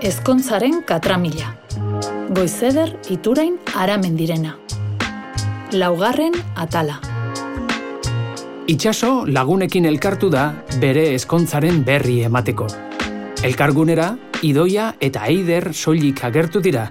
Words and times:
Ezkontzaren 0.00 0.78
katramila. 0.88 1.50
Goizeder 2.32 2.94
iturain 3.12 3.58
aramendirena. 3.76 4.54
Laugarren 5.76 6.32
atala. 6.56 6.94
Itxaso 8.64 9.26
lagunekin 9.28 9.84
elkartu 9.84 10.30
da 10.32 10.46
bere 10.80 11.04
ezkontzaren 11.18 11.84
berri 11.84 12.22
emateko. 12.24 12.70
Elkargunera, 13.44 14.14
Idoia 14.40 14.94
eta 15.04 15.26
Eider 15.28 15.74
soilik 15.74 16.24
agertu 16.24 16.64
dira. 16.64 16.86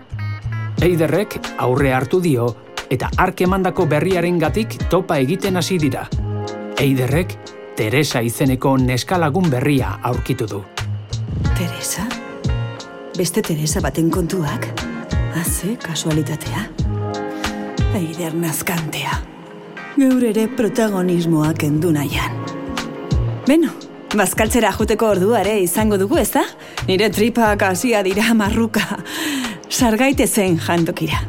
Eiderrek 0.77 1.39
aurre 1.57 1.95
hartu 1.97 2.21
dio 2.21 2.53
eta 2.93 3.09
ark 3.17 3.41
emandako 3.41 3.89
berriaren 3.89 4.37
gatik 4.37 4.77
topa 4.93 5.17
egiten 5.17 5.57
hasi 5.57 5.81
dira. 5.81 6.05
Eiderrek 6.77 7.39
Teresa 7.75 8.21
izeneko 8.21 8.77
neskalagun 8.77 9.49
berria 9.49 9.97
aurkitu 10.03 10.45
du. 10.45 10.65
Teresa? 11.57 12.28
Beste 13.19 13.41
Teresa 13.41 13.81
baten 13.83 14.07
kontuak? 14.07 14.63
Haze, 15.35 15.73
kasualitatea? 15.83 16.61
Eider 17.97 18.31
nazkantea. 18.39 19.17
Gaur 19.97 20.23
ere 20.29 20.45
protagonismoak 20.55 21.65
endu 21.67 21.91
nahian. 21.91 22.37
Beno, 23.43 23.73
bazkaltzera 24.15 24.71
joteko 24.71 25.11
orduare 25.17 25.57
izango 25.59 25.99
dugu, 25.99 26.15
ez 26.23 26.29
da? 26.31 26.45
Nire 26.87 27.11
tripak 27.11 27.67
hasia 27.67 28.05
dira 28.07 28.31
marruka. 28.31 29.01
Sargaite 29.67 30.23
zen 30.23 30.55
jantokira. 30.55 31.19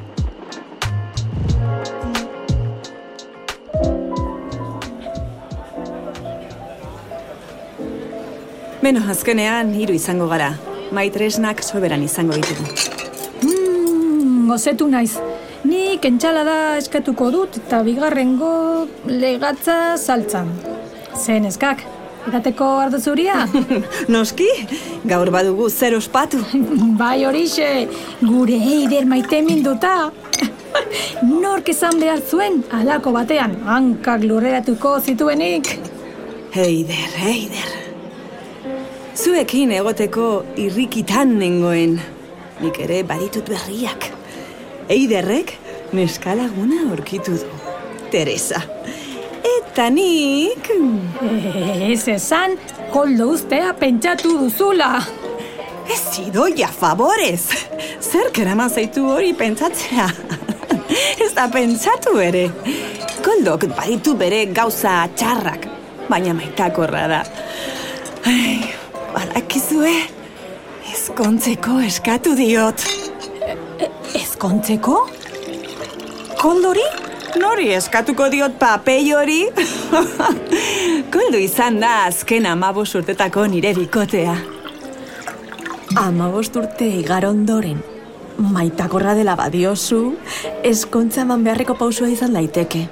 Beno, 8.79 9.09
azkenean 9.11 9.75
hiru 9.75 9.99
izango 9.99 10.31
gara. 10.31 10.55
Maitresnak 10.91 11.63
soberan 11.63 12.03
izango 12.03 12.35
ditugu. 12.35 12.67
Mm, 13.47 14.49
gozetu 14.51 14.89
naiz. 14.91 15.15
Nik 15.65 16.05
entxalada 16.09 16.77
eskatuko 16.81 17.31
dut 17.31 17.59
eta 17.61 17.83
bigarrengo 17.87 18.53
legatza 19.07 19.97
saltzan. 20.01 20.49
Zen 21.15 21.47
eskak, 21.51 21.85
edateko 22.31 22.69
ardo 22.81 22.99
zuria? 22.99 23.43
Noski, 24.15 24.49
gaur 25.05 25.31
badugu 25.35 25.69
zer 25.71 25.97
ospatu. 25.99 26.41
bai 27.03 27.19
horixe, 27.29 27.69
gure 28.23 28.57
eider 28.75 29.07
maite 29.11 29.43
minduta. 29.47 29.95
Nork 31.45 31.69
esan 31.75 32.01
behar 32.01 32.25
zuen, 32.25 32.63
alako 32.81 33.13
batean, 33.17 33.61
hankak 33.69 34.25
lurreratuko 34.25 34.97
zituenik. 35.05 35.77
Eider, 36.57 37.21
eider. 37.29 37.80
Zuekin 39.21 39.69
egoteko 39.77 40.27
irrikitan 40.57 41.35
nengoen. 41.37 41.99
Nik 42.63 42.79
ere 42.81 43.03
baditut 43.05 43.51
berriak. 43.53 44.07
Eiderrek 44.89 45.53
neskalaguna 45.93 46.87
aurkitu 46.87 47.35
du. 47.43 47.59
Teresa. 48.11 48.63
Eta 49.45 49.91
nik... 49.93 50.71
Ez 51.93 52.09
esan, 52.09 52.57
koldo 52.95 53.29
ustea 53.35 53.75
pentsatu 53.77 54.39
duzula. 54.41 54.89
Ez 55.85 56.01
idoia 56.25 56.73
favorez. 56.73 57.45
Zer 58.01 58.33
kerama 58.33 58.71
zaitu 58.73 59.05
hori 59.05 59.35
pentsatzea. 59.37 60.09
Ez 61.27 61.33
da 61.37 61.51
pentsatu 61.53 62.17
ere. 62.25 62.49
Koldok 63.21 63.69
baditu 63.77 64.17
bere 64.17 64.47
gauza 64.57 65.03
txarrak, 65.13 65.69
baina 66.09 66.33
maitakorra 66.33 67.09
da. 67.19 67.25
Ai, 68.25 68.80
badakizue, 69.31 69.93
ezkontzeko 70.93 71.79
eskatu 71.87 72.35
diot. 72.35 72.83
Ezkontzeko? 74.15 74.97
Koldori? 76.41 76.87
Nori 77.39 77.69
eskatuko 77.77 78.27
diot 78.31 78.57
papei 78.59 79.13
hori? 79.15 79.45
Koldo 81.15 81.39
izan 81.39 81.79
da 81.81 82.07
azken 82.09 82.47
amabos 82.47 82.95
urtetako 82.99 83.47
nire 83.47 83.73
bikotea. 83.75 84.35
Amabost 86.01 86.57
urte 86.57 86.89
igar 87.01 87.27
ondoren, 87.27 87.79
maitakorra 88.39 89.15
dela 89.15 89.37
badiozu, 89.39 90.01
eskontza 90.65 91.23
eman 91.23 91.47
beharreko 91.47 91.79
pausua 91.79 92.11
izan 92.11 92.35
daiteke. 92.35 92.87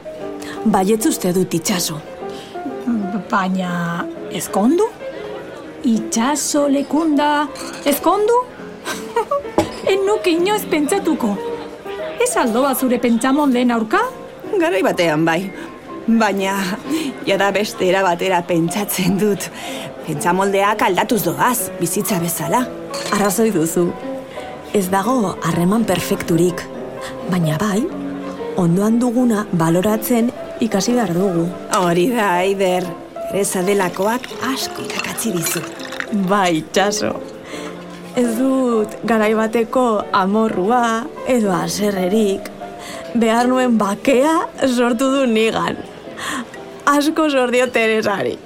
Baietz 0.66 1.04
uste 1.10 1.34
dut 1.34 1.54
itxaso. 1.54 1.98
Baina, 3.30 4.06
ezkondu? 4.34 4.86
Itxaso 5.84 6.66
lekunda, 6.68 7.46
ezkondu? 7.86 8.38
Ennuk 9.92 10.26
inoiz 10.26 10.64
pentsatuko. 10.70 11.36
Ez 12.18 12.34
aldo 12.36 12.64
zure 12.74 12.98
pentsamondeen 12.98 13.70
aurka? 13.70 14.00
Garai 14.58 14.82
batean 14.82 15.24
bai. 15.24 15.52
Baina, 16.08 16.56
jada 17.26 17.50
beste 17.52 17.86
era 17.88 18.02
batera 18.02 18.42
pentsatzen 18.42 19.18
dut. 19.20 19.50
Pentsamoldeak 20.06 20.82
aldatuz 20.82 21.22
doaz, 21.24 21.70
bizitza 21.80 22.18
bezala. 22.18 22.64
Arrazoi 23.12 23.50
duzu. 23.52 23.92
Ez 24.74 24.88
dago 24.90 25.36
harreman 25.44 25.84
perfekturik. 25.84 26.64
Baina 27.30 27.58
bai, 27.60 27.84
ondoan 28.56 28.98
duguna 28.98 29.46
baloratzen 29.52 30.32
ikasi 30.60 30.96
behar 30.96 31.14
dugu. 31.14 31.46
Hori 31.78 32.08
da, 32.16 32.32
Aider. 32.40 32.88
Teresa 33.28 33.60
delakoak 33.60 34.24
asko 34.48 34.82
irakatzi 34.86 35.30
dizu. 35.34 35.60
Bai, 36.30 36.62
txaso. 36.72 37.10
Ez 38.16 38.30
dut 38.38 38.94
garai 39.04 39.34
bateko 39.36 39.82
amorrua 40.16 41.04
edo 41.28 41.52
aserrerik. 41.52 42.48
Behar 43.20 43.50
nuen 43.50 43.76
bakea 43.76 44.32
sortu 44.70 45.10
du 45.12 45.26
nigan. 45.28 45.76
Asko 46.88 47.28
sordio 47.28 47.68
Teresari. 47.68 48.38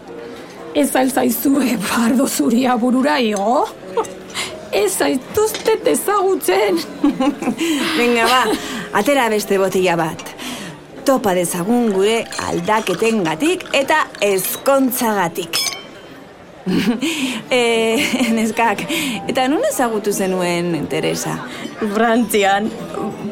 Ez 0.75 0.91
alzaizue 0.99 1.78
bardo 1.87 2.26
zuria 2.26 2.75
burura 2.75 3.20
igo? 3.22 3.69
Ez 4.72 4.91
zaituztet 4.99 5.87
ezagutzen. 5.94 6.82
Venga 8.00 8.26
ba, 8.26 8.44
atera 8.99 9.31
beste 9.31 9.62
botila 9.62 9.94
bat. 10.00 10.31
Topa 11.05 11.35
dezagun 11.35 11.91
gure 11.95 12.23
aldaketen 12.47 13.23
gatik 13.27 13.65
eta 13.75 14.05
ezkontzagatik. 14.23 15.59
e, 17.51 17.63
neskak, 18.37 18.85
eta 19.31 19.49
nun 19.51 19.65
ezagutu 19.67 20.12
zenuen 20.15 20.87
Teresa? 20.91 21.35
Frantzian, 21.81 22.71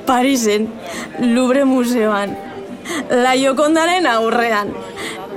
Parisen, 0.06 0.66
Louvre 1.20 1.64
Museoan, 1.64 2.34
La 3.22 3.36
Jokondaren 3.38 4.06
aurrean. 4.10 4.74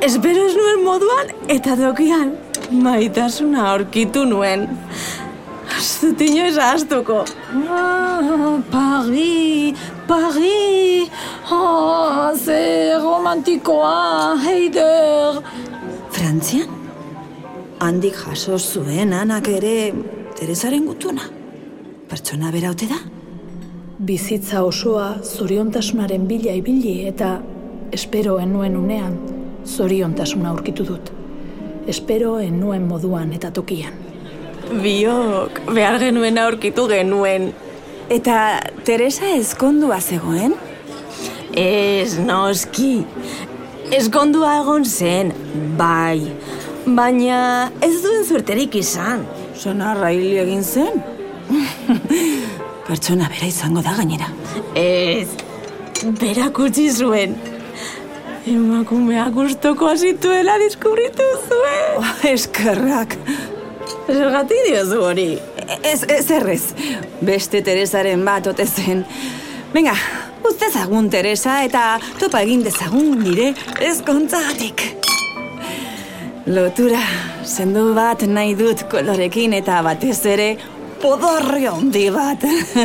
Espero 0.01 0.47
ez 0.47 0.55
nuen 0.57 0.81
moduan 0.83 1.29
eta 1.53 1.77
dokian 1.77 2.33
maitasuna 2.73 3.69
aurkitu 3.71 4.25
nuen. 4.25 4.67
Zutino 5.81 6.45
ez 6.45 6.57
ahaztuko. 6.57 7.23
Ah, 7.69 8.59
Paris, 8.71 9.77
Paris. 10.07 11.09
Ah, 11.51 12.33
ze 12.35 12.97
romantikoa, 13.01 14.35
Heider. 14.45 15.41
Frantzian? 16.11 16.67
Handik 17.79 18.15
jaso 18.15 18.57
zuen 18.59 19.13
anak 19.13 19.47
ere 19.47 19.93
Teresaren 20.39 20.85
gutuna. 20.85 21.25
Pertsona 22.09 22.51
bera 22.51 22.71
ote 22.73 22.87
da? 22.89 22.97
Bizitza 24.03 24.63
osoa 24.67 25.13
zoriontasunaren 25.23 26.25
bila 26.27 26.55
ibili 26.59 26.95
eta 27.07 27.37
espero 27.95 28.39
enuen 28.43 28.75
unean 28.77 29.19
zoriontasuna 29.65 30.49
aurkitu 30.51 30.87
dut. 30.89 31.13
Espero 31.87 32.39
enuen 32.43 32.87
moduan 32.89 33.31
eta 33.37 33.51
tokian. 33.55 34.02
Biok, 34.71 35.59
behar 35.75 35.99
genuen 35.99 36.37
aurkitu 36.39 36.87
genuen. 36.87 37.51
Eta 38.11 38.37
Teresa 38.87 39.27
ezkondua 39.35 39.99
zegoen? 40.01 40.55
Ez, 41.53 42.17
noski. 42.19 43.03
Ezkondua 43.93 44.55
egon 44.61 44.85
zen, 44.85 45.33
bai. 45.77 46.23
Baina 46.85 47.69
ez 47.83 47.95
duen 48.03 48.23
zuerterik 48.25 48.75
izan. 48.79 49.27
Sonarra 49.59 50.09
hil 50.15 50.39
egin 50.43 50.63
zen? 50.63 51.03
Pertsona 52.87 53.29
bera 53.31 53.47
izango 53.47 53.83
da 53.85 53.93
gainera. 53.99 54.31
Ez, 54.75 55.29
berak 56.19 56.59
utzi 56.65 56.89
zuen. 56.91 57.35
Emakumeak 58.49 59.31
gustoko 59.37 59.87
hasituela 59.87 60.57
deskubritu 60.59 61.27
zuen. 61.47 62.01
Oh, 62.01 62.15
eskerrak. 62.27 63.15
Zergatik 64.07 64.65
diozu 64.67 64.99
hori. 65.07 65.29
Ez, 65.83 66.03
ez 66.11 66.25
errez. 66.31 66.63
Beste 67.23 67.61
Teresaren 67.63 68.25
bat 68.25 68.47
ote 68.51 68.65
zen. 68.67 69.05
Venga, 69.73 69.93
ustezagun 70.45 71.09
Teresa 71.09 71.61
eta 71.63 71.83
topa 72.19 72.43
egin 72.43 72.65
dezagun 72.65 73.15
nire 73.23 73.53
ezkontzagatik. 73.87 74.83
Lotura, 76.51 77.01
sendu 77.47 77.93
bat 77.95 78.25
nahi 78.27 78.57
dut 78.59 78.83
kolorekin 78.91 79.55
eta 79.55 79.79
batez 79.85 80.19
ere 80.27 80.49
bodorrio 81.01 81.77
handi 81.79 82.09
bat. 82.11 82.43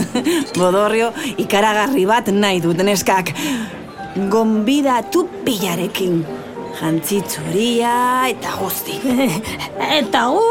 bodorrio 0.60 1.10
ikaragarri 1.42 2.06
bat 2.06 2.30
nahi 2.30 2.62
dut 2.62 2.86
neskak. 2.86 3.34
Gonbidatu 4.30 5.26
pilarekin. 5.44 6.22
Jantzitzuria 6.78 8.28
eta 8.30 8.52
guzti. 8.60 8.98
Eta 9.98 10.20
gu, 10.30 10.42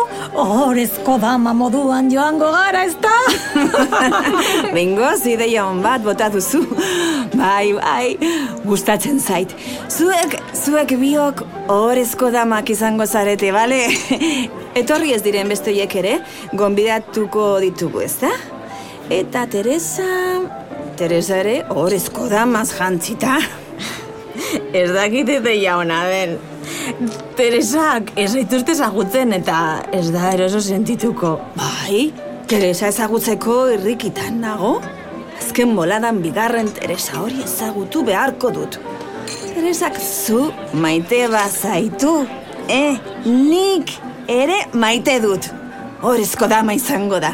horrezko 0.42 1.16
dama 1.22 1.54
moduan 1.56 2.10
joango 2.12 2.50
gara, 2.52 2.84
ez 2.84 2.98
da? 3.00 3.14
Bengo, 4.76 5.08
zideia 5.16 5.64
hon 5.68 5.80
bat 5.86 6.04
bota 6.04 6.28
duzu. 6.34 6.66
Bai, 7.38 7.72
bai, 7.78 8.18
gustatzen 8.66 9.22
zait. 9.24 9.54
Zuek, 9.88 10.36
zuek 10.52 10.92
biok 11.00 11.46
horrezko 11.72 12.32
damak 12.36 12.74
izango 12.76 13.08
zarete, 13.08 13.54
bale? 13.56 13.86
Etorri 14.80 15.14
ez 15.16 15.22
diren 15.24 15.48
bestoiek 15.54 15.96
ere, 16.02 16.18
gonbidatuko 16.54 17.54
ditugu, 17.64 18.04
ez 18.04 18.18
da? 18.26 18.34
Eta 19.08 19.46
Teresa... 19.48 20.10
Teresa 20.98 21.38
ere 21.40 21.62
horrezko 21.72 22.28
damaz 22.28 22.72
jantzita. 22.74 23.38
Ez 24.80 24.92
dakitete 24.94 25.54
jauna 25.62 26.04
den. 26.10 26.38
Teresak 27.38 28.12
ez 28.20 28.32
zaituzte 28.34 28.74
ezagutzen 28.76 29.34
eta 29.38 29.58
ez 29.94 30.08
da 30.14 30.32
eroso 30.34 30.62
sentituko. 30.64 31.38
Bai, 31.58 32.12
Teresa 32.48 32.88
ezagutzeko 32.92 33.58
irrikitan 33.76 34.40
nago. 34.44 34.78
Azken 35.38 35.76
boladan 35.78 36.22
bigarren 36.24 36.70
Teresa 36.76 37.22
hori 37.22 37.44
ezagutu 37.46 38.04
beharko 38.08 38.52
dut. 38.56 38.80
Teresak 39.54 40.00
zu 40.00 40.48
maite 40.74 41.26
bazaitu, 41.32 42.14
eh, 42.70 42.98
nik 43.26 43.92
ere 44.28 44.64
maite 44.74 45.20
dut. 45.24 45.50
Horezko 46.02 46.48
dama 46.48 46.76
izango 46.78 47.20
da. 47.20 47.34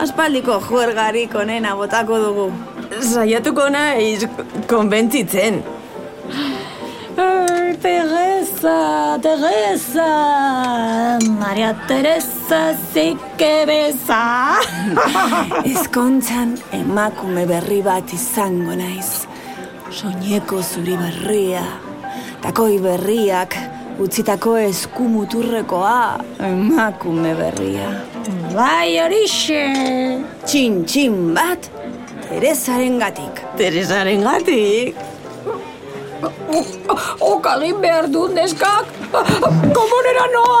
Aspaldiko 0.00 0.56
juergarik 0.64 1.34
onena 1.36 1.74
botako 1.76 2.18
dugu. 2.18 2.46
Saiatuko 3.04 3.68
naiz 3.70 4.24
konbentzitzen. 4.68 5.60
Ai, 7.16 7.76
Teresa, 7.76 9.18
Teresa, 9.20 10.08
Maria 11.38 11.74
Teresa 11.88 12.74
zike 12.92 13.66
beza. 13.66 14.56
Ezkontzan 15.72 16.56
emakume 16.72 17.46
berri 17.50 17.82
bat 17.82 18.14
izango 18.14 18.76
naiz. 18.78 19.26
Soineko 19.90 20.62
zuri 20.62 20.94
berria, 20.96 21.64
takoi 22.44 22.78
berriak, 22.78 23.56
utzitako 23.98 24.54
eskumuturrekoa, 24.68 25.98
emakume 26.46 27.34
berria. 27.34 27.90
Bai 28.54 28.96
horixe. 29.02 29.64
Txin 30.46 30.84
txin 30.86 31.18
bat, 31.34 31.70
Teresaren 32.30 33.00
gatik. 33.02 33.40
Teresaren 33.58 34.22
gatik. 34.22 34.94
Okagin 37.20 37.80
behar 37.80 38.08
du, 38.12 38.26
neskak. 38.34 38.88
Komunera 39.10 40.26
noa. 40.34 40.60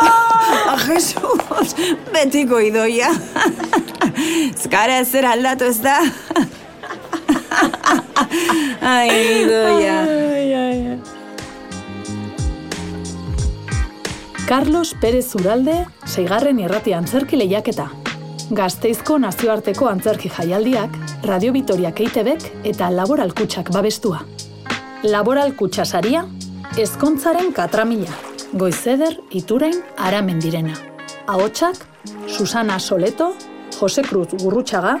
Ah, 0.70 0.76
Jesus, 0.86 1.74
betiko 2.12 2.60
idoia. 2.64 3.10
Zkara 4.62 5.00
ezer 5.04 5.28
aldatu 5.28 5.68
ez 5.70 5.78
da. 5.84 5.98
Ai, 8.80 9.08
idoia. 9.42 9.98
Carlos 14.50 14.96
Pérez 14.98 15.28
Uralde, 15.38 15.76
seigarren 16.10 16.58
irrati 16.58 16.90
antzerki 16.96 17.38
lehiaketa. 17.38 17.86
Gazteizko 18.50 19.20
nazioarteko 19.22 19.86
antzerki 19.86 20.32
jaialdiak, 20.34 20.96
Radio 21.22 21.54
Vitoriak 21.54 22.02
EITBek 22.02 22.66
eta 22.72 22.90
Laboral 22.90 23.30
Kutxak 23.30 23.70
babestua. 23.70 24.24
Laboral 25.02 25.54
Kutxa 25.56 25.86
saria, 25.86 26.26
ezkontzaren 26.76 27.54
katramila, 27.56 28.12
goizeder 28.52 29.14
iturain 29.32 29.78
aramen 29.96 30.42
direna. 30.44 30.74
Ahotsak, 31.26 31.78
Susana 32.28 32.78
Soleto, 32.78 33.30
Jose 33.78 34.02
Cruz 34.02 34.28
Gurrutxaga, 34.42 34.98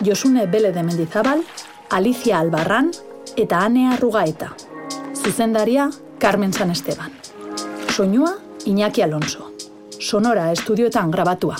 Josune 0.00 0.46
Bele 0.46 0.72
de 0.72 0.82
Mendizabal, 0.82 1.44
Alicia 1.90 2.38
Albarran 2.38 2.92
eta 3.36 3.58
Anea 3.58 3.98
Rugaeta. 4.00 4.54
Zuzendaria, 5.14 5.90
Carmen 6.18 6.54
San 6.54 6.70
Esteban. 6.70 7.12
Soinua, 7.94 8.38
Iñaki 8.64 9.02
Alonso. 9.02 9.52
Sonora 9.98 10.50
estudioetan 10.50 11.10
grabatua. 11.10 11.58